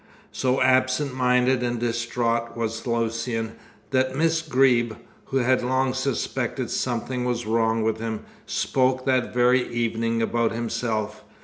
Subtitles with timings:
[0.31, 3.51] So absent minded and distraught was Lucian,
[3.91, 9.67] that Miss Greeb, who had long suspected something was wrong with him, spoke that very
[9.69, 11.23] evening about himself.